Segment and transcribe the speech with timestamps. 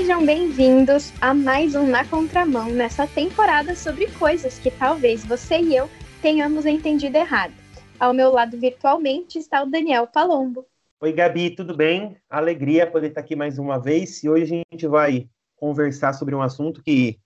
[0.00, 5.76] Sejam bem-vindos a mais um Na Contramão nessa temporada sobre coisas que talvez você e
[5.76, 5.90] eu
[6.22, 7.52] tenhamos entendido errado.
[7.98, 10.64] Ao meu lado virtualmente está o Daniel Palombo.
[11.02, 12.16] Oi, Gabi, tudo bem?
[12.30, 14.24] Alegria poder estar aqui mais uma vez.
[14.24, 17.20] E hoje a gente vai conversar sobre um assunto que,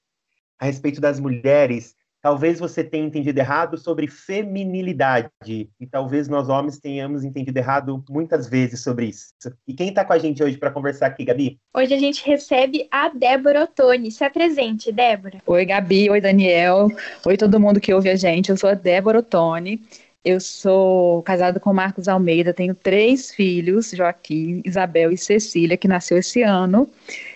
[0.58, 5.28] a respeito das mulheres, talvez você tenha entendido errado sobre feminilidade.
[5.46, 9.34] E talvez nós homens tenhamos entendido errado muitas vezes sobre isso.
[9.68, 11.58] E quem está com a gente hoje para conversar aqui, Gabi?
[11.76, 14.10] Hoje a gente recebe a Débora Ottoni.
[14.10, 15.42] Se apresente, Débora.
[15.46, 16.08] Oi, Gabi.
[16.08, 16.88] Oi, Daniel.
[17.26, 18.48] Oi, todo mundo que ouve a gente.
[18.48, 19.82] Eu sou a Débora Ottoni.
[20.24, 26.16] Eu sou casada com Marcos Almeida, tenho três filhos, Joaquim, Isabel e Cecília, que nasceu
[26.16, 26.88] esse ano,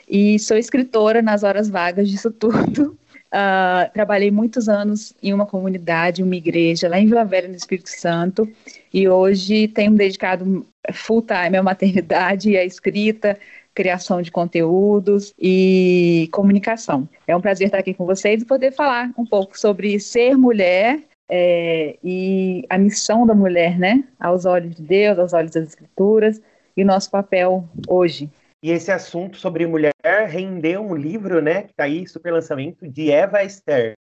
[0.09, 2.97] e sou escritora nas horas vagas disso tudo.
[3.29, 7.91] Uh, trabalhei muitos anos em uma comunidade, uma igreja lá em Vila Velha, no Espírito
[7.91, 8.49] Santo,
[8.93, 13.39] e hoje tenho dedicado full time à maternidade e à escrita,
[13.75, 17.07] criação de conteúdos e comunicação.
[17.27, 20.99] É um prazer estar aqui com vocês e poder falar um pouco sobre ser mulher
[21.29, 26.41] é, e a missão da mulher, né, aos olhos de Deus, aos olhos das Escrituras,
[26.77, 28.31] e nosso papel hoje.
[28.63, 29.93] E esse assunto sobre mulher
[30.27, 33.95] rendeu um livro, né, que está aí, super lançamento, de Eva Esther,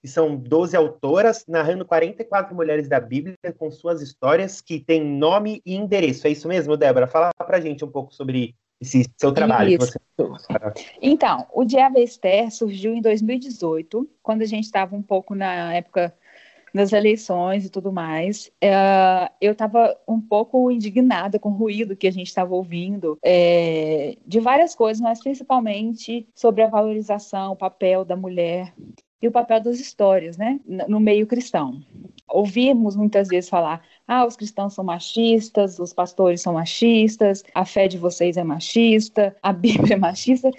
[0.00, 5.62] que são 12 autoras narrando 44 mulheres da Bíblia com suas histórias que têm nome
[5.64, 6.26] e endereço.
[6.26, 7.06] É isso mesmo, Débora?
[7.06, 9.78] Fala pra gente um pouco sobre esse seu trabalho.
[9.78, 10.00] Você...
[11.00, 15.72] Então, o de Eva Esther surgiu em 2018, quando a gente estava um pouco na
[15.72, 16.12] época
[16.72, 22.06] nas eleições e tudo mais, é, eu estava um pouco indignada com o ruído que
[22.06, 28.04] a gente estava ouvindo é, de várias coisas, mas principalmente sobre a valorização, o papel
[28.04, 28.72] da mulher
[29.20, 31.80] e o papel das histórias, né, no meio cristão.
[32.28, 37.86] Ouvimos muitas vezes falar: ah, os cristãos são machistas, os pastores são machistas, a fé
[37.86, 40.50] de vocês é machista, a Bíblia é machista.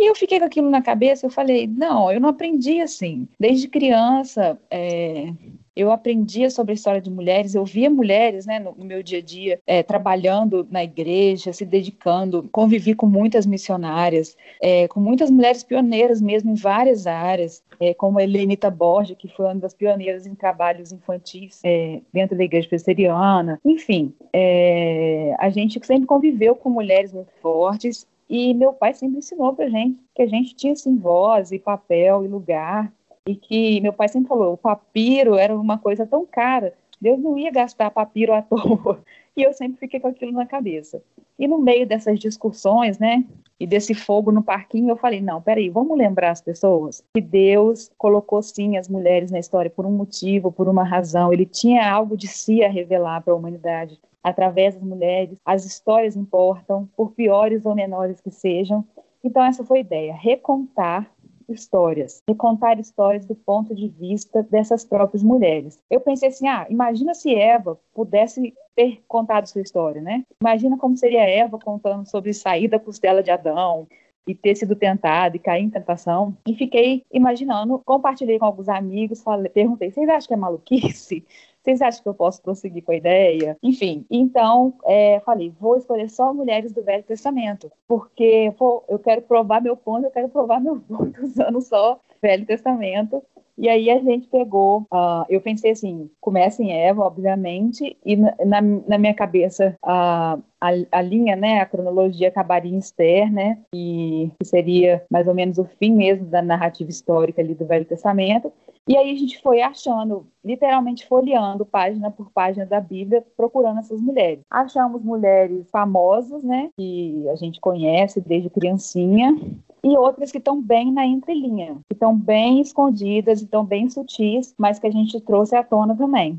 [0.00, 3.28] E eu fiquei com aquilo na cabeça, eu falei, não, eu não aprendi assim.
[3.38, 5.30] Desde criança, é,
[5.76, 9.18] eu aprendia sobre a história de mulheres, eu via mulheres né, no, no meu dia
[9.18, 15.30] a dia é, trabalhando na igreja, se dedicando, convivi com muitas missionárias, é, com muitas
[15.30, 20.26] mulheres pioneiras mesmo em várias áreas, é, como Helenita Borges, que foi uma das pioneiras
[20.26, 23.60] em trabalhos infantis é, dentro da igreja presbiteriana.
[23.62, 29.52] Enfim, é, a gente sempre conviveu com mulheres muito fortes e meu pai sempre ensinou
[29.54, 32.92] para gente que a gente tinha assim voz e papel e lugar
[33.26, 37.36] e que meu pai sempre falou, o papiro era uma coisa tão cara, Deus não
[37.36, 39.02] ia gastar papiro à toa.
[39.36, 41.02] E eu sempre fiquei com aquilo na cabeça.
[41.38, 43.24] E no meio dessas discussões, né,
[43.58, 47.90] e desse fogo no parquinho, eu falei, não, peraí, vamos lembrar as pessoas que Deus
[47.96, 51.32] colocou sim as mulheres na história por um motivo, por uma razão.
[51.32, 55.38] Ele tinha algo de si a revelar para a humanidade através das mulheres.
[55.44, 58.84] As histórias importam, por piores ou menores que sejam.
[59.22, 61.10] Então essa foi a ideia, recontar
[61.48, 65.82] histórias e contar histórias do ponto de vista dessas próprias mulheres.
[65.90, 70.24] Eu pensei assim, ah, imagina se Eva pudesse ter contado sua história, né?
[70.40, 73.86] Imagina como seria Eva contando sobre sair da costela de Adão,
[74.26, 76.36] e ter sido tentada e cair em tentação.
[76.46, 81.24] E fiquei imaginando, compartilhei com alguns amigos, falei, perguntei: vocês acham que é maluquice?
[81.62, 83.56] Vocês acham que eu posso prosseguir com a ideia?
[83.62, 89.22] Enfim, então é, falei, vou escolher só mulheres do Velho Testamento, porque pô, eu quero
[89.22, 93.22] provar meu ponto, eu quero provar meu ponto usando só Velho Testamento.
[93.60, 98.34] E aí a gente pegou, uh, eu pensei assim, começa em Eva, obviamente, e na,
[98.42, 103.58] na, na minha cabeça uh, a, a, linha, né, a cronologia acabaria em Esther, né,
[103.74, 107.84] e que seria mais ou menos o fim mesmo da narrativa histórica ali do Velho
[107.84, 108.50] Testamento.
[108.88, 114.00] E aí a gente foi achando, literalmente folheando página por página da Bíblia, procurando essas
[114.00, 114.40] mulheres.
[114.50, 119.38] Achamos mulheres famosas, né, que a gente conhece desde criancinha,
[119.82, 124.78] e outras que estão bem na entrelinha, que estão bem escondidas, estão bem sutis, mas
[124.78, 126.38] que a gente trouxe à tona também.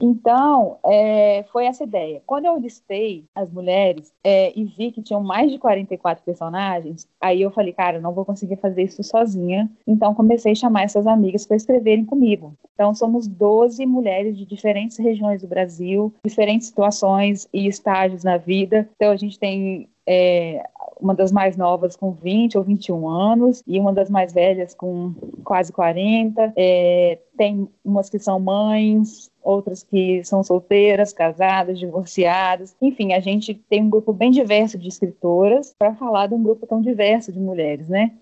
[0.00, 2.22] Então, é, foi essa ideia.
[2.26, 7.40] Quando eu listei as mulheres é, e vi que tinham mais de 44 personagens, aí
[7.40, 9.70] eu falei, cara, não vou conseguir fazer isso sozinha.
[9.86, 12.54] Então, comecei a chamar essas amigas para escreverem comigo.
[12.74, 18.88] Então, somos 12 mulheres de diferentes regiões do Brasil, diferentes situações e estágios na vida.
[18.96, 20.62] Então, a gente tem é,
[21.00, 25.14] uma das mais novas com 20 ou 21 anos e uma das mais velhas com
[25.44, 26.52] quase 40.
[26.56, 32.74] É, tem umas que são mães, outras que são solteiras, casadas, divorciadas.
[32.82, 36.66] Enfim, a gente tem um grupo bem diverso de escritoras para falar de um grupo
[36.66, 38.12] tão diverso de mulheres, né?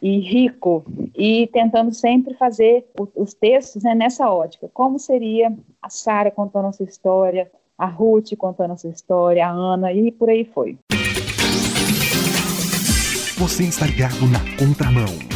[0.00, 0.84] E rico,
[1.14, 4.68] e tentando sempre fazer os textos né, nessa ótica.
[4.72, 9.50] Como seria a Sara contando a sua história, a Ruth contando a sua história, a
[9.50, 10.78] Ana, e por aí foi.
[13.36, 15.31] Você está ligado na contramão.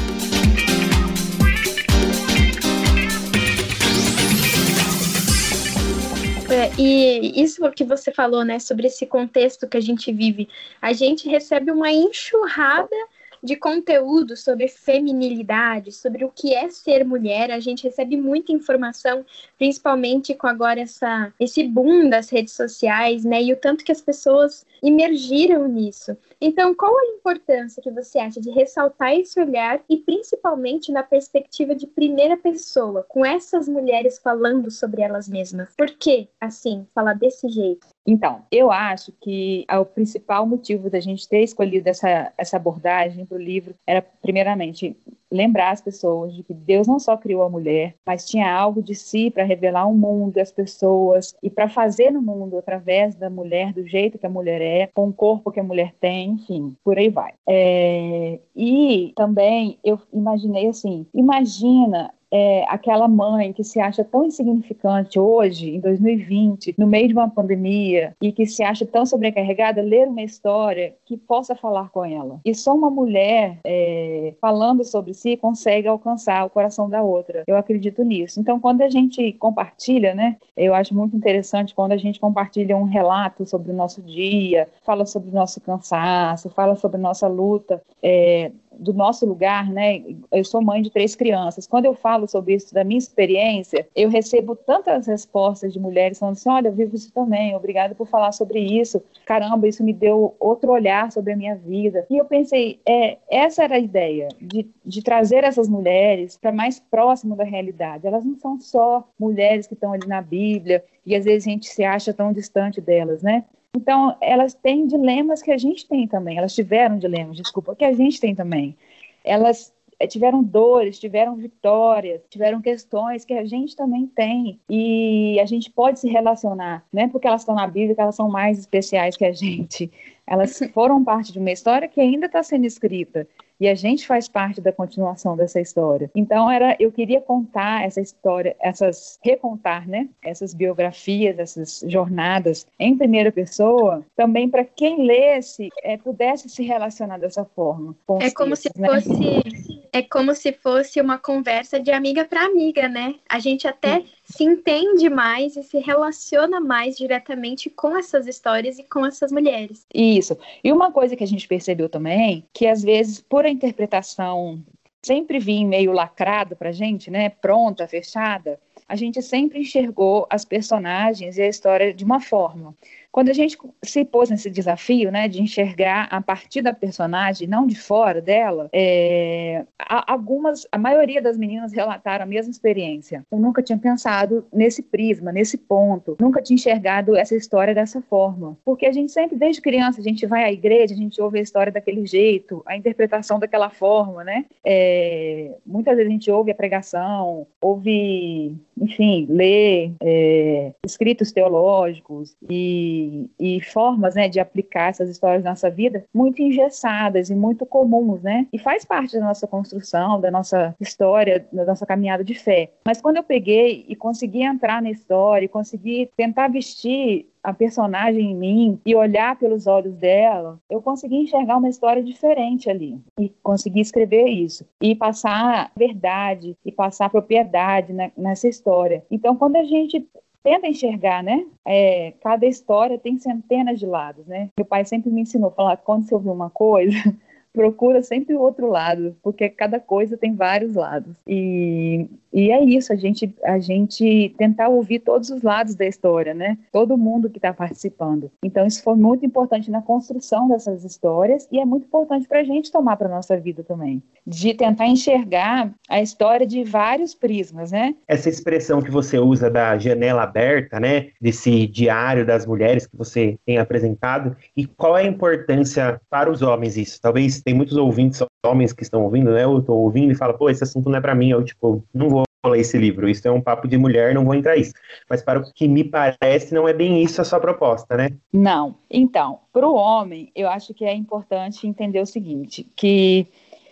[6.78, 10.48] E isso que você falou, né, sobre esse contexto que a gente vive,
[10.80, 12.96] a gente recebe uma enxurrada
[13.42, 17.50] de conteúdo sobre feminilidade, sobre o que é ser mulher.
[17.50, 19.24] A gente recebe muita informação,
[19.56, 23.42] principalmente com agora essa, esse boom das redes sociais, né?
[23.42, 26.16] E o tanto que as pessoas imergiram nisso.
[26.40, 31.74] Então, qual a importância que você acha de ressaltar esse olhar e principalmente na perspectiva
[31.74, 35.74] de primeira pessoa, com essas mulheres falando sobre elas mesmas?
[35.76, 37.95] Por que, assim, falar desse jeito?
[38.06, 43.36] Então, eu acho que o principal motivo da gente ter escolhido essa, essa abordagem para
[43.36, 44.96] o livro era, primeiramente,
[45.30, 48.94] lembrar as pessoas de que Deus não só criou a mulher, mas tinha algo de
[48.94, 53.72] si para revelar o mundo, as pessoas e para fazer no mundo através da mulher,
[53.72, 56.96] do jeito que a mulher é, com o corpo que a mulher tem, enfim, por
[56.96, 57.32] aí vai.
[57.48, 65.18] É, e também eu imaginei assim, imagina é, aquela mãe que se acha tão insignificante
[65.18, 70.08] hoje, em 2020, no meio de uma pandemia, e que se acha tão sobrecarregada, ler
[70.08, 72.40] uma história que possa falar com ela.
[72.44, 77.44] E só uma mulher é, falando sobre si consegue alcançar o coração da outra.
[77.46, 78.40] Eu acredito nisso.
[78.40, 82.84] Então, quando a gente compartilha, né, eu acho muito interessante quando a gente compartilha um
[82.84, 87.82] relato sobre o nosso dia, fala sobre o nosso cansaço, fala sobre a nossa luta.
[88.02, 90.02] É, do nosso lugar, né?
[90.30, 91.66] Eu sou mãe de três crianças.
[91.66, 96.34] Quando eu falo sobre isso da minha experiência, eu recebo tantas respostas de mulheres falando
[96.34, 97.54] assim: "Olha, eu vivo isso também.
[97.54, 99.02] Obrigada por falar sobre isso.
[99.24, 102.06] Caramba, isso me deu outro olhar sobre a minha vida".
[102.10, 106.78] E eu pensei, é, essa era a ideia de, de trazer essas mulheres para mais
[106.78, 108.06] próximo da realidade.
[108.06, 111.68] Elas não são só mulheres que estão ali na Bíblia e às vezes a gente
[111.68, 113.44] se acha tão distante delas, né?
[113.76, 116.38] Então, elas têm dilemas que a gente tem também.
[116.38, 118.74] Elas tiveram dilemas, desculpa, que a gente tem também.
[119.22, 119.70] Elas
[120.00, 125.70] eh, tiveram dores, tiveram vitórias, tiveram questões que a gente também tem e a gente
[125.70, 129.14] pode se relacionar, não é porque elas estão na Bíblia que elas são mais especiais
[129.14, 129.92] que a gente.
[130.26, 133.28] Elas foram parte de uma história que ainda está sendo escrita
[133.60, 136.10] e a gente faz parte da continuação dessa história.
[136.14, 142.96] Então era, eu queria contar essa história, essas recontar, né, essas biografias, essas jornadas em
[142.96, 147.96] primeira pessoa, também para quem lesse é, pudesse se relacionar dessa forma.
[148.20, 148.88] é como textos, se né?
[148.88, 153.14] fosse é como se fosse uma conversa de amiga para amiga, né?
[153.26, 154.06] A gente até Sim.
[154.24, 159.86] se entende mais e se relaciona mais diretamente com essas histórias e com essas mulheres.
[159.94, 160.36] Isso.
[160.62, 164.62] E uma coisa que a gente percebeu também, que às vezes por a interpretação
[165.02, 167.28] sempre vir meio lacrada para gente, né?
[167.28, 168.58] Pronta, fechada,
[168.88, 172.74] a gente sempre enxergou as personagens e a história de uma forma.
[173.16, 177.66] Quando a gente se pôs nesse desafio, né, de enxergar a partir da personagem, não
[177.66, 183.24] de fora dela, é, algumas, a maioria das meninas relataram a mesma experiência.
[183.32, 188.54] Eu nunca tinha pensado nesse prisma, nesse ponto, nunca tinha enxergado essa história dessa forma,
[188.62, 191.42] porque a gente sempre, desde criança, a gente vai à igreja, a gente ouve a
[191.42, 194.44] história daquele jeito, a interpretação daquela forma, né?
[194.62, 203.05] É, muitas vezes a gente ouve a pregação, ouve, enfim, lê é, escritos teológicos e
[203.38, 208.22] e, formas né, de aplicar essas histórias na nossa vida muito engessadas e muito comuns,
[208.22, 208.46] né?
[208.52, 212.70] E faz parte da nossa construção, da nossa história, da nossa caminhada de fé.
[212.84, 218.34] Mas quando eu peguei e consegui entrar na história, consegui tentar vestir a personagem em
[218.34, 223.80] mim e olhar pelos olhos dela, eu consegui enxergar uma história diferente ali e consegui
[223.80, 229.04] escrever isso e passar verdade e passar propriedade nessa história.
[229.08, 230.04] Então, quando a gente
[230.46, 231.44] tenta enxergar, né?
[231.64, 234.48] É, cada história tem centenas de lados, né?
[234.56, 236.94] Meu pai sempre me ensinou a falar quando você ouvir uma coisa,
[237.56, 241.16] procura sempre o outro lado, porque cada coisa tem vários lados.
[241.26, 246.34] E, e é isso, a gente, a gente tentar ouvir todos os lados da história,
[246.34, 246.58] né?
[246.70, 248.30] Todo mundo que está participando.
[248.44, 252.44] Então, isso foi muito importante na construção dessas histórias e é muito importante para a
[252.44, 257.94] gente tomar para nossa vida também, de tentar enxergar a história de vários prismas, né?
[258.06, 261.08] Essa expressão que você usa da janela aberta, né?
[261.18, 266.42] Desse diário das mulheres que você tem apresentado, e qual é a importância para os
[266.42, 267.00] homens isso?
[267.00, 269.44] Talvez tem muitos ouvintes, homens que estão ouvindo, né?
[269.44, 271.30] Eu estou ouvindo e falo, pô, esse assunto não é para mim.
[271.30, 273.08] Eu, tipo, não vou ler esse livro.
[273.08, 274.72] Isso é um papo de mulher, não vou entrar isso.
[275.08, 278.08] Mas para o que me parece, não é bem isso a sua proposta, né?
[278.32, 278.74] Não.
[278.90, 283.28] Então, para o homem, eu acho que é importante entender o seguinte, que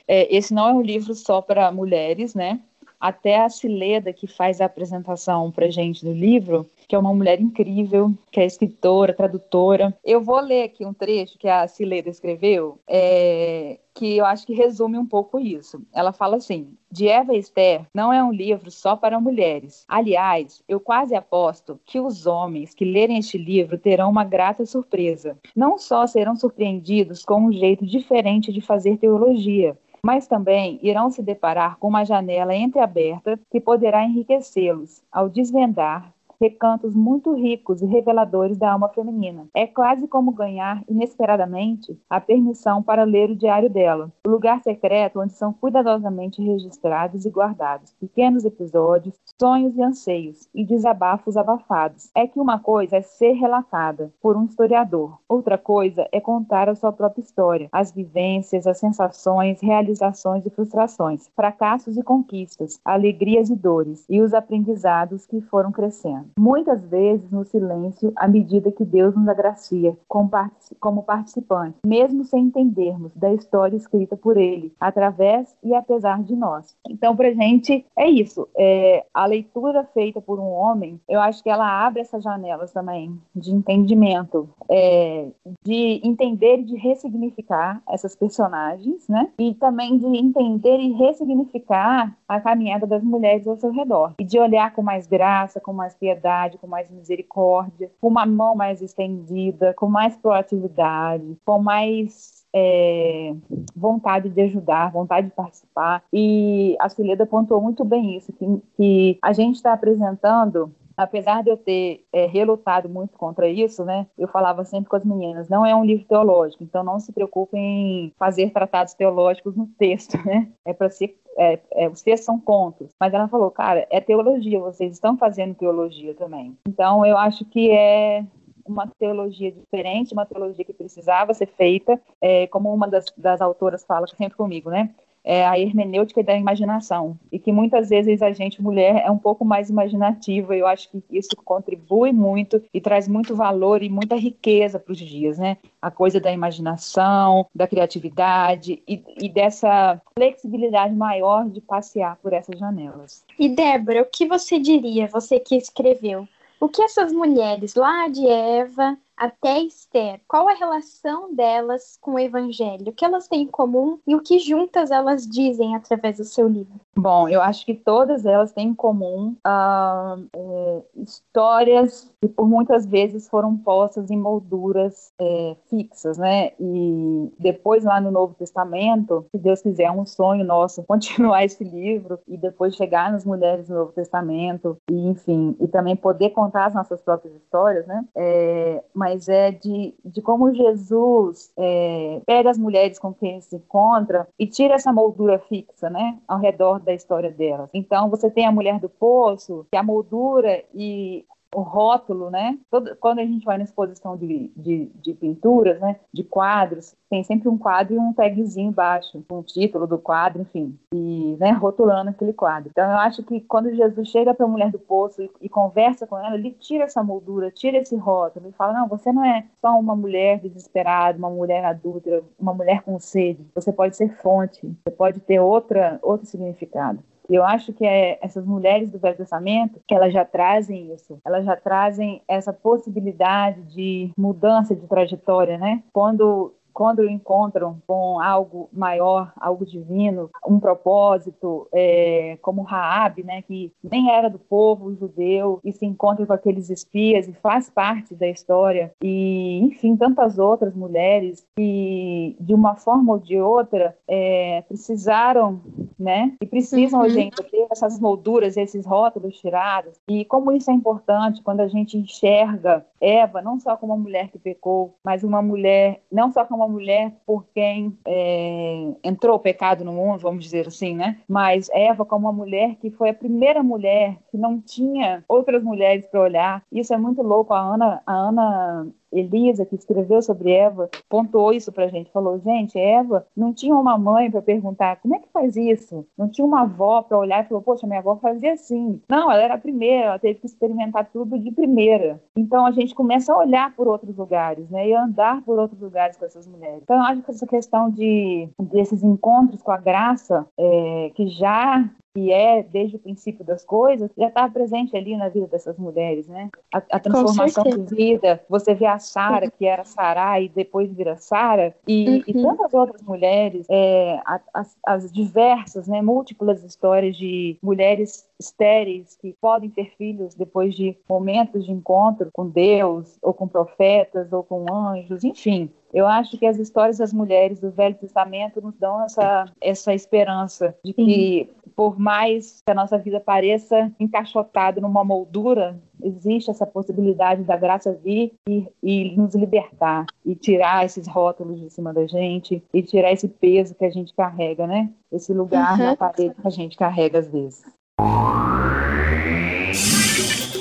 [0.06, 2.60] é, esse não é um livro só para mulheres, né?
[3.04, 7.38] Até a Cileda, que faz a apresentação para gente do livro, que é uma mulher
[7.38, 9.94] incrível, que é escritora, tradutora.
[10.02, 14.54] Eu vou ler aqui um trecho que a Cileda escreveu, é, que eu acho que
[14.54, 15.82] resume um pouco isso.
[15.92, 19.84] Ela fala assim: de Eva e Esther não é um livro só para mulheres.
[19.86, 25.38] Aliás, eu quase aposto que os homens que lerem este livro terão uma grata surpresa.
[25.54, 31.22] Não só serão surpreendidos com um jeito diferente de fazer teologia, mas também irão se
[31.22, 36.12] deparar com uma janela entreaberta que poderá enriquecê-los ao desvendar
[36.44, 39.46] recantos muito ricos e reveladores da alma feminina.
[39.54, 45.20] É quase como ganhar inesperadamente a permissão para ler o diário dela, o lugar secreto
[45.20, 52.10] onde são cuidadosamente registrados e guardados pequenos episódios, sonhos e anseios e desabafos abafados.
[52.14, 56.74] É que uma coisa é ser relatada por um historiador, outra coisa é contar a
[56.74, 63.56] sua própria história, as vivências, as sensações, realizações e frustrações, fracassos e conquistas, alegrias e
[63.56, 69.14] dores e os aprendizados que foram crescendo muitas vezes no silêncio, à medida que Deus
[69.14, 76.22] nos agracia como participantes, mesmo sem entendermos da história escrita por Ele, através e apesar
[76.22, 76.76] de nós.
[76.88, 78.48] Então, para gente, é isso.
[78.56, 83.18] É, a leitura feita por um homem, eu acho que ela abre essas janelas também
[83.34, 85.28] de entendimento, é,
[85.64, 89.30] de entender e de ressignificar essas personagens, né?
[89.38, 94.14] E também de entender e ressignificar a caminhada das mulheres ao seu redor.
[94.18, 96.23] E de olhar com mais graça, com mais piedade
[96.58, 103.34] com mais misericórdia, com uma mão mais estendida, com mais proatividade, com mais é,
[103.74, 106.02] vontade de ajudar, vontade de participar.
[106.12, 111.50] E a Cileda pontuou muito bem isso, que, que a gente está apresentando apesar de
[111.50, 115.64] eu ter é, relutado muito contra isso, né, eu falava sempre com as meninas, não
[115.64, 120.48] é um livro teológico, então não se preocupem em fazer tratados teológicos no texto, né,
[120.64, 122.90] é para ser é, é, os textos são contos.
[123.00, 126.56] Mas ela falou, cara, é teologia, vocês estão fazendo teologia também.
[126.68, 128.24] Então, eu acho que é
[128.66, 133.84] uma teologia diferente, uma teologia que precisava ser feita, é, como uma das, das autoras
[133.84, 134.90] fala sempre comigo, né?
[135.24, 139.44] É, a hermenêutica da imaginação e que muitas vezes a gente mulher é um pouco
[139.44, 140.54] mais imaginativa.
[140.54, 144.98] Eu acho que isso contribui muito e traz muito valor e muita riqueza para os
[144.98, 145.56] dias, né?
[145.80, 152.58] A coisa da imaginação, da criatividade e, e dessa flexibilidade maior de passear por essas
[152.58, 153.24] janelas.
[153.38, 156.28] E Débora, o que você diria, você que escreveu,
[156.60, 162.18] o que essas mulheres lá de Eva até Esther, qual a relação delas com o
[162.18, 162.88] Evangelho?
[162.88, 166.48] O que elas têm em comum e o que juntas elas dizem através do seu
[166.48, 166.80] livro?
[166.96, 172.86] Bom, eu acho que todas elas têm em comum uh, é, histórias que por muitas
[172.86, 176.52] vezes foram postas em molduras é, fixas, né?
[176.58, 181.62] E depois lá no Novo Testamento, se Deus quiser, é um sonho nosso continuar esse
[181.62, 186.66] livro e depois chegar nas mulheres do Novo Testamento e enfim, e também poder contar
[186.66, 188.04] as nossas próprias histórias, né?
[188.14, 194.26] É, mas é de, de como Jesus é, pega as mulheres com quem se encontra
[194.38, 197.68] e tira essa moldura fixa, né, ao redor da história delas.
[197.74, 202.58] Então, você tem a mulher do poço, que a moldura e o rótulo, né?
[202.70, 205.96] Todo, quando a gente vai na exposição de, de, de, pinturas, né?
[206.12, 210.42] De quadros, tem sempre um quadro e um tagzinho embaixo, com o título do quadro,
[210.42, 212.70] enfim, e né, rotulando aquele quadro.
[212.70, 216.06] Então eu acho que quando Jesus chega para a mulher do poço e, e, conversa
[216.06, 219.46] com ela, ele tira essa moldura, tira esse rótulo e fala: não, você não é
[219.60, 223.46] só uma mulher desesperada, uma mulher adulta, uma mulher com sede.
[223.54, 226.98] Você pode ser fonte, você pode ter outra, outro significado.
[227.28, 231.44] Eu acho que é, essas mulheres do Velho Testamento, que elas já trazem isso, elas
[231.44, 235.82] já trazem essa possibilidade de mudança de trajetória, né?
[235.92, 243.72] Quando quando encontram com algo maior, algo divino, um propósito, é, como Raab, né, que
[243.82, 248.28] nem era do povo judeu e se encontra com aqueles espias e faz parte da
[248.28, 255.60] história, e enfim tantas outras mulheres que de uma forma ou de outra é, precisaram,
[255.96, 257.06] né, e precisam uhum.
[257.06, 259.94] hoje ainda ter essas molduras, esses rótulos tirados.
[260.08, 264.28] E como isso é importante quando a gente enxerga Eva não só como uma mulher
[264.28, 269.40] que pecou, mas uma mulher não só como uma mulher por quem é, entrou o
[269.40, 271.18] pecado no mundo, vamos dizer assim, né?
[271.28, 276.06] Mas Eva como uma mulher que foi a primeira mulher que não tinha outras mulheres
[276.06, 276.62] para olhar.
[276.72, 277.52] Isso é muito louco.
[277.52, 278.86] A Ana, a Ana
[279.18, 282.10] Elisa, que escreveu sobre Eva, pontuou isso pra gente.
[282.10, 286.06] Falou, gente, Eva não tinha uma mãe para perguntar como é que faz isso?
[286.16, 289.00] Não tinha uma avó para olhar e falou, poxa, minha avó fazia assim.
[289.08, 292.20] Não, ela era a primeira, ela teve que experimentar tudo de primeira.
[292.36, 294.88] Então a gente começa a olhar por outros lugares, né?
[294.88, 296.80] E andar por outros lugares com essas mulheres.
[296.82, 301.88] Então eu acho que essa questão de desses encontros com a graça, é, que já
[302.14, 306.28] que é desde o princípio das coisas, já está presente ali na vida dessas mulheres,
[306.28, 306.48] né?
[306.72, 311.16] A, a transformação de vida, você vê a Sara, que era Sará e depois vira
[311.16, 312.22] Sara, e, uhum.
[312.26, 314.20] e, tantas outras mulheres, é,
[314.54, 320.96] as, as diversas, né, múltiplas histórias de mulheres estéreis que podem ter filhos depois de
[321.08, 325.70] momentos de encontro com Deus, ou com profetas, ou com anjos, enfim.
[325.92, 330.76] Eu acho que as histórias das mulheres do Velho Testamento nos dão essa, essa esperança
[330.84, 337.44] de que, por mais que a nossa vida pareça encaixotada numa moldura, existe essa possibilidade
[337.44, 342.60] da graça vir e, e, nos libertar e tirar esses rótulos de cima da gente
[342.74, 344.90] e tirar esse peso que a gente carrega, né?
[345.12, 345.86] Esse lugar uhum.
[345.86, 347.64] na parede que a gente carrega às vezes.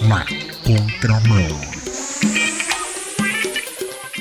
[0.08, 0.24] Na
[0.64, 1.48] contramão.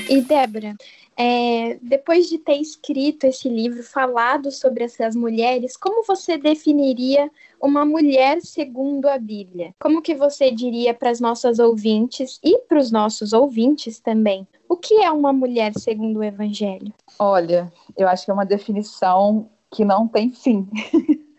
[0.08, 0.74] E Débora,
[1.16, 7.84] é, depois de ter escrito esse livro, falado sobre essas mulheres, como você definiria uma
[7.84, 9.74] mulher segundo a Bíblia?
[9.78, 14.48] Como que você diria para as nossas ouvintes e para os nossos ouvintes também?
[14.66, 16.94] O que é uma mulher segundo o Evangelho?
[17.18, 20.66] Olha, eu acho que é uma definição que não tem fim.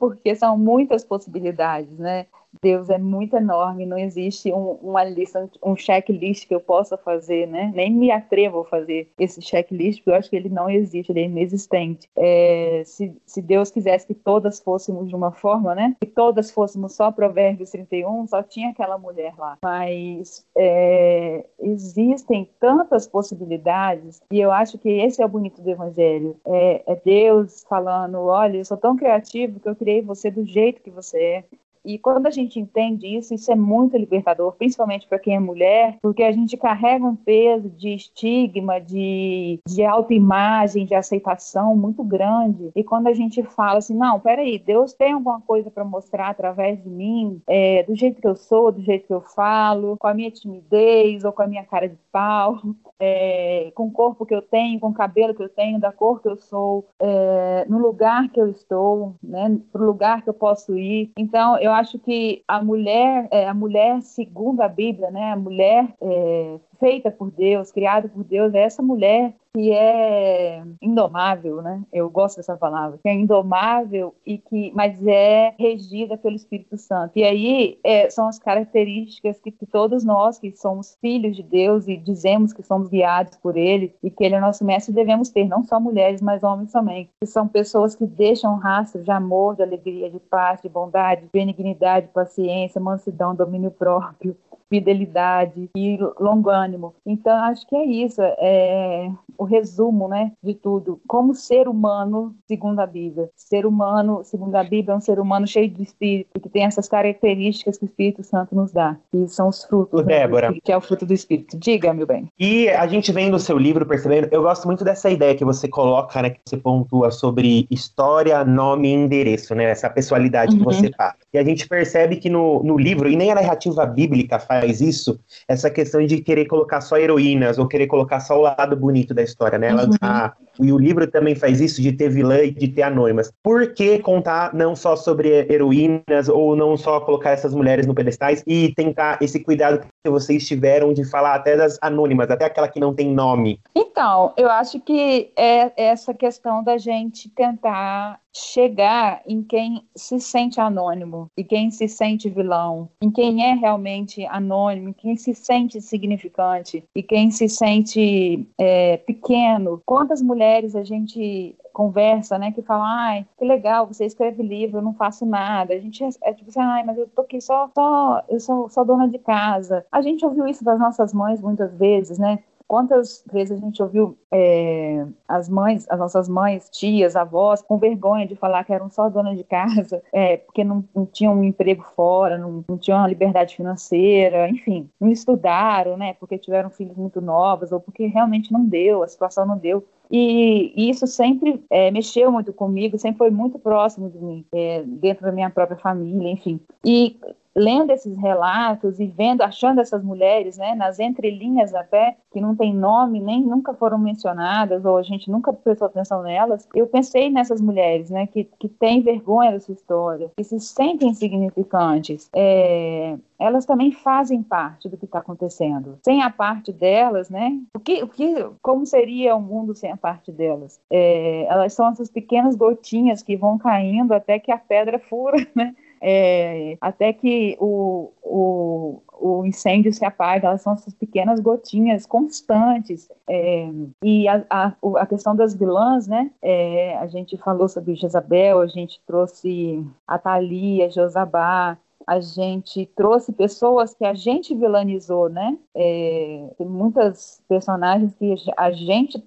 [0.00, 2.26] porque são muitas possibilidades, né?
[2.62, 7.46] Deus é muito enorme, não existe um, uma lista, um checklist que eu possa fazer,
[7.46, 7.70] né?
[7.74, 11.20] Nem me atrevo a fazer esse checklist, porque eu acho que ele não existe, ele
[11.20, 12.08] é inexistente.
[12.16, 15.96] É, se, se Deus quisesse que todas fôssemos de uma forma, né?
[16.00, 19.56] Que todas fôssemos só Provérbios 31, só tinha aquela mulher lá.
[19.62, 26.36] Mas é, existem tantas possibilidades, e eu acho que esse é o bonito do Evangelho.
[26.44, 30.82] É, é Deus falando: olha, eu sou tão criativo que eu criei você do jeito
[30.82, 31.44] que você é.
[31.84, 35.98] E quando a gente entende isso, isso é muito libertador, principalmente para quem é mulher,
[36.02, 42.70] porque a gente carrega um peso de estigma, de, de autoimagem, de aceitação muito grande.
[42.74, 46.82] E quando a gente fala assim, não, peraí, Deus tem alguma coisa para mostrar através
[46.82, 50.14] de mim, é, do jeito que eu sou, do jeito que eu falo, com a
[50.14, 52.60] minha timidez ou com a minha cara de pau,
[53.00, 56.20] é, com o corpo que eu tenho, com o cabelo que eu tenho, da cor
[56.20, 60.34] que eu sou, é, no lugar que eu estou, né, para o lugar que eu
[60.34, 61.10] posso ir.
[61.16, 65.94] Então, eu acho que a mulher, é, a mulher segundo a Bíblia, né, a mulher
[66.00, 71.82] é, feita por Deus, criada por Deus, é essa mulher que é indomável, né?
[71.92, 77.12] Eu gosto dessa palavra, que é indomável e que, mas é regida pelo Espírito Santo.
[77.16, 81.88] E aí é, são as características que, que, todos nós que somos filhos de Deus
[81.88, 85.48] e dizemos que somos guiados por Ele e que Ele é nosso mestre devemos ter,
[85.48, 87.10] não só mulheres, mas homens também.
[87.20, 91.28] Que são pessoas que deixam rastro de amor, de alegria, de paz, de bondade, de
[91.32, 94.36] benignidade, paciência, mansidão, domínio próprio
[94.70, 96.94] fidelidade e longânimo.
[97.04, 101.00] Então, acho que é isso, é o resumo, né, de tudo.
[101.06, 103.28] Como ser humano, segundo a Bíblia.
[103.36, 106.88] Ser humano, segundo a Bíblia, é um ser humano cheio de espírito, que tem essas
[106.88, 110.54] características que o Espírito Santo nos dá, que são os frutos, né, Débora.
[110.62, 111.58] que é o fruto do Espírito.
[111.58, 112.28] Diga, meu bem.
[112.38, 115.68] E a gente vem no seu livro percebendo, eu gosto muito dessa ideia que você
[115.68, 120.58] coloca, né, que você pontua sobre história, nome e endereço, né, essa pessoalidade uhum.
[120.58, 121.14] que você faz.
[121.32, 124.80] E a gente percebe que no, no livro, e nem a narrativa bíblica faz faz
[124.80, 129.14] isso, essa questão de querer colocar só heroínas ou querer colocar só o lado bonito
[129.20, 129.68] da história, né?
[129.68, 129.96] Ela, uhum.
[130.00, 133.32] a, e o livro também faz isso de ter vilã e de ter anônimas.
[133.42, 138.42] Por que contar não só sobre heroínas ou não só colocar essas mulheres no pedestais
[138.46, 142.80] e tentar esse cuidado que vocês tiveram de falar até das anônimas, até aquela que
[142.80, 143.60] não tem nome?
[143.74, 150.60] Então, eu acho que é essa questão da gente tentar chegar em quem se sente
[150.60, 156.84] anônimo e quem se sente vilão, em quem é realmente anônimo, quem se sente significante
[156.94, 159.82] e quem se sente é, pequeno.
[159.84, 164.82] Quantas mulheres a gente conversa, né, que fala, ai, que legal, você escreve livro, eu
[164.82, 165.72] não faço nada.
[165.72, 168.68] A gente é, é tipo assim, ai, mas eu tô aqui só, só, eu sou
[168.68, 169.84] só dona de casa.
[169.90, 172.40] A gente ouviu isso das nossas mães muitas vezes, né?
[172.70, 178.24] Quantas vezes a gente ouviu é, as mães, as nossas mães, tias, avós, com vergonha
[178.24, 181.82] de falar que eram só donas de casa, é, porque não, não tinham um emprego
[181.96, 187.20] fora, não, não tinham uma liberdade financeira, enfim, não estudaram, né, porque tiveram filhos muito
[187.20, 189.84] novos ou porque realmente não deu, a situação não deu.
[190.10, 195.24] E, isso sempre é, mexeu muito comigo, sempre foi muito próximo de mim, é, dentro
[195.24, 196.58] da minha própria família, enfim.
[196.84, 197.16] E
[197.54, 202.74] lendo esses relatos e vendo, achando essas mulheres, né, nas entrelinhas até, que não tem
[202.74, 207.60] nome, nem nunca foram mencionadas, ou a gente nunca prestou atenção nelas, eu pensei nessas
[207.60, 212.30] mulheres, né, que, que têm vergonha da sua história, que se sentem insignificantes.
[212.34, 215.98] É, elas também fazem parte do que está acontecendo.
[216.04, 217.58] Sem a parte delas, né?
[217.74, 220.78] O que, o que, como seria o mundo sem a parte delas?
[220.90, 225.74] É, elas são essas pequenas gotinhas que vão caindo até que a pedra fura, né?
[226.02, 233.10] É, até que o, o, o incêndio se apaga, elas são essas pequenas gotinhas constantes.
[233.28, 233.68] É,
[234.02, 236.30] e a, a, a, questão das vilãs, né?
[236.42, 241.76] É, a gente falou sobre Jezabel, a gente trouxe a Thalia, Josabá,
[242.10, 245.56] a gente trouxe pessoas que a gente vilanizou, né?
[245.72, 249.22] É, tem muitas personagens que a gente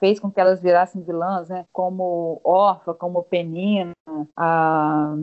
[0.00, 1.66] fez com que elas virassem vilãs, né?
[1.70, 3.92] Como Orfa, como Penina,
[4.34, 5.14] a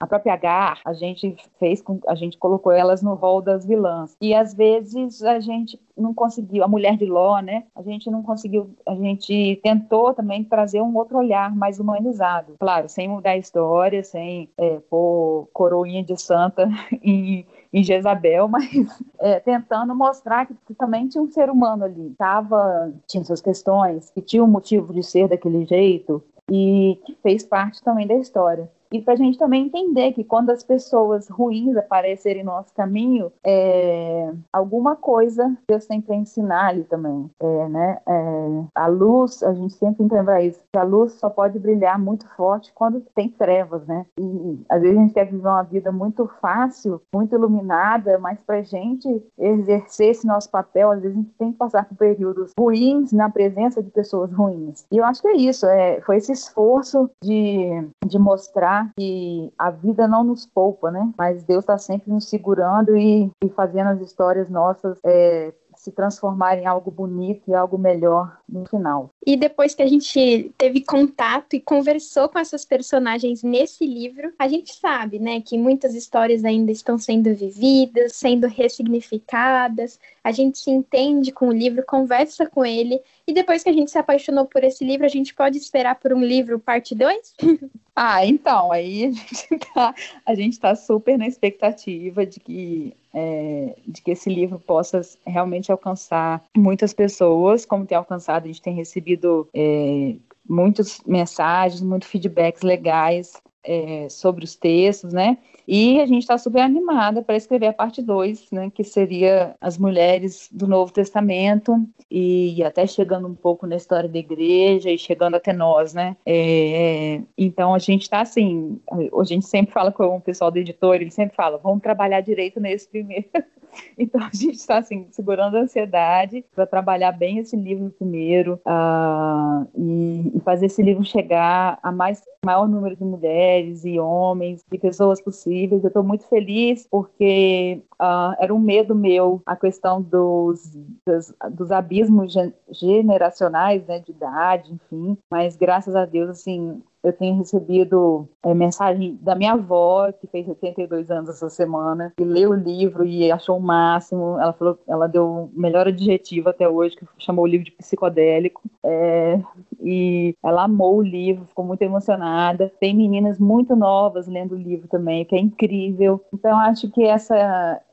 [0.00, 4.16] a própria Gar, a gente fez com, a gente colocou elas no rol das vilãs.
[4.20, 7.64] E às vezes a gente não conseguiu, a mulher de Ló, né?
[7.74, 12.54] A gente não conseguiu, a gente tentou também trazer um outro olhar mais humanizado.
[12.60, 16.68] Claro, sem mudar a história, sem é, pôr coroinha de santa
[17.02, 18.70] em, em Jezabel, mas
[19.18, 24.10] é, tentando mostrar que, que, também tinha um ser humano ali, tava, tinha suas questões,
[24.10, 28.70] que tinha um motivo de ser daquele jeito e que fez parte também da história.
[28.92, 33.30] E para a gente também entender que quando as pessoas ruins aparecerem no nosso caminho,
[33.44, 37.30] é, alguma coisa Deus tem para ensinar ali também.
[37.40, 37.98] É, né?
[38.06, 41.58] É, a luz, a gente sempre tem que lembrar isso, que a luz só pode
[41.58, 44.06] brilhar muito forte quando tem trevas, né?
[44.18, 48.56] E às vezes a gente quer viver uma vida muito fácil, muito iluminada, mas para
[48.56, 52.52] a gente exercer esse nosso papel, às vezes a gente tem que passar por períodos
[52.58, 54.84] ruins na presença de pessoas ruins.
[54.90, 59.70] E eu acho que é isso, é, foi esse esforço de, de mostrar que a
[59.70, 61.10] vida não nos poupa, né?
[61.16, 66.58] Mas Deus está sempre nos segurando e, e, fazendo as histórias nossas é, se transformar
[66.58, 69.10] em algo bonito e algo melhor no final.
[69.24, 74.48] E depois que a gente teve contato e conversou com essas personagens nesse livro, a
[74.48, 80.00] gente sabe, né, que muitas histórias ainda estão sendo vividas, sendo ressignificadas.
[80.22, 83.90] A gente se entende com o livro, conversa com ele, e depois que a gente
[83.90, 87.34] se apaixonou por esse livro, a gente pode esperar por um livro parte 2?
[88.00, 89.94] ah, então, aí a gente tá,
[90.36, 96.44] gente tá super na expectativa de que é, de que esse livro possa realmente alcançar
[96.56, 100.14] muitas pessoas, como tem alcançado, a gente tem recebido é,
[100.48, 103.32] muitas mensagens, muitos feedbacks legais
[103.68, 105.36] é, sobre os textos, né?
[105.70, 109.76] E a gente está super animada para escrever a parte 2, né, que seria as
[109.76, 115.34] mulheres do Novo Testamento, e até chegando um pouco na história da igreja e chegando
[115.34, 116.16] até nós, né?
[116.24, 120.94] É, então a gente está assim, a gente sempre fala com o pessoal do editor,
[120.94, 123.28] ele sempre fala, vamos trabalhar direito nesse primeiro.
[123.98, 129.68] Então a gente está assim segurando a ansiedade para trabalhar bem esse livro primeiro uh,
[129.76, 134.78] e, e, fazer esse livro chegar a mais maior número de mulheres e homens e
[134.78, 135.82] pessoas possíveis.
[135.82, 140.76] Eu estou muito feliz porque uh, era um medo meu a questão dos,
[141.06, 142.34] dos, dos abismos
[142.70, 145.18] generacionais, né, de idade, enfim.
[145.30, 150.48] Mas graças a Deus, assim, eu tenho recebido é, mensagem da minha avó, que fez
[150.48, 154.38] 82 anos essa semana, e leu o livro e achou o máximo.
[154.38, 158.62] Ela falou, ela deu o melhor adjetivo até hoje, que chamou o livro de psicodélico.
[158.84, 159.40] É,
[159.80, 162.72] e ela amou o livro, ficou muito emocionada.
[162.80, 166.20] Tem meninas muito novas lendo o livro também, que é incrível.
[166.32, 167.36] Então, acho que essa,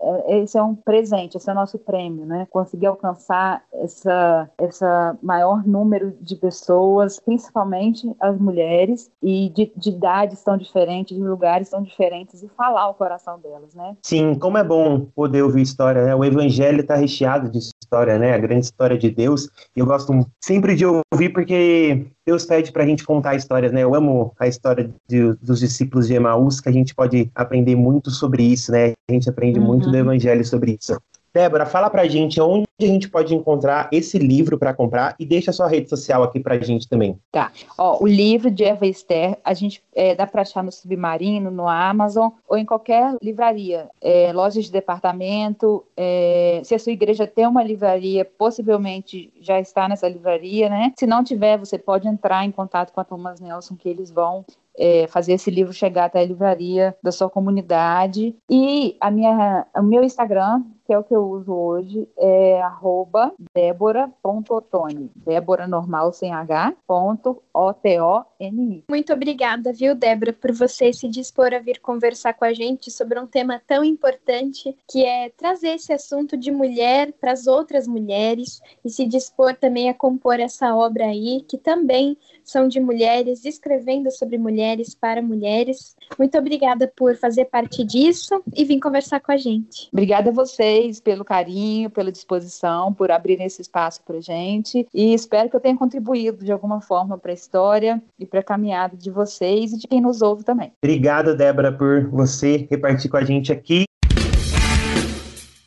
[0.01, 2.47] é, esse é um presente, esse é o nosso prêmio, né?
[2.49, 10.43] Conseguir alcançar essa, essa maior número de pessoas, principalmente as mulheres, e de, de idades
[10.43, 13.95] tão diferentes, de lugares tão diferentes, e falar o coração delas, né?
[14.03, 16.15] Sim, como é bom poder ouvir história, né?
[16.15, 18.33] O evangelho está recheado de história, né?
[18.33, 19.47] A grande história de Deus.
[19.75, 23.83] E eu gosto sempre de ouvir porque Deus pede para a gente contar histórias, né?
[23.83, 28.09] Eu amo a história de, dos discípulos de Emaús, que a gente pode aprender muito
[28.09, 28.93] sobre isso, né?
[29.09, 29.65] A gente aprende uhum.
[29.65, 30.99] muito do Evangelho sobre isso.
[31.35, 35.51] Débora, fala pra gente onde a gente pode encontrar esse livro para comprar e deixa
[35.51, 37.19] sua rede social aqui pra gente também.
[37.29, 37.51] Tá.
[37.77, 41.67] Ó, o livro de Eva Esther, a gente é, dá para achar no Submarino, no
[41.67, 45.85] Amazon ou em qualquer livraria, é, lojas de departamento.
[45.97, 50.93] É, se a sua igreja tem uma livraria, possivelmente já está nessa livraria, né?
[50.97, 54.45] Se não tiver, você pode entrar em contato com a Thomas Nelson, que eles vão
[54.77, 58.33] é, fazer esse livro chegar até a livraria da sua comunidade.
[58.49, 63.33] E a minha, o meu Instagram que é o que eu uso hoje, é arroba
[63.53, 65.11] débora.otone.
[65.15, 68.83] Débora normal sem H, ponto O-T-O-N-I.
[68.89, 73.19] Muito obrigada, viu, Débora, por você se dispor a vir conversar com a gente sobre
[73.19, 78.61] um tema tão importante que é trazer esse assunto de mulher para as outras mulheres
[78.83, 84.11] e se dispor também a compor essa obra aí, que também são de mulheres, escrevendo
[84.11, 85.95] sobre mulheres para mulheres.
[86.17, 89.89] Muito obrigada por fazer parte disso e vir conversar com a gente.
[89.91, 90.33] Obrigada a
[90.75, 95.59] vocês pelo carinho, pela disposição, por abrir esse espaço para gente e espero que eu
[95.59, 99.77] tenha contribuído de alguma forma para a história e para a caminhada de vocês e
[99.77, 100.73] de quem nos ouve também.
[100.83, 103.85] Obrigado, Débora, por você repartir com a gente aqui.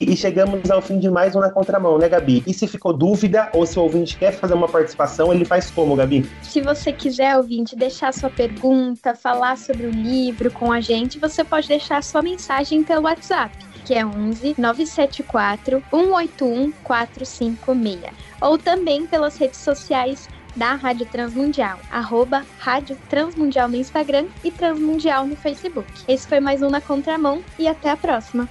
[0.00, 2.44] E chegamos ao fim de mais um Na Contramão, né, Gabi?
[2.46, 5.96] E se ficou dúvida ou se o ouvinte quer fazer uma participação, ele faz como,
[5.96, 6.24] Gabi?
[6.40, 11.42] Se você quiser, ouvinte, deixar sua pergunta, falar sobre o livro com a gente, você
[11.42, 13.52] pode deixar sua mensagem pelo WhatsApp,
[13.88, 18.12] que é 11 974 181 456.
[18.38, 25.26] Ou também pelas redes sociais da Rádio Transmundial, arroba Rádio Transmundial no Instagram e Transmundial
[25.26, 25.90] no Facebook.
[26.06, 28.46] Esse foi mais um Na Contramão e até a próxima!